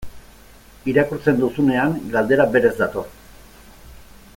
[0.93, 3.11] Irakurtzen duzunean, galdera berez dator.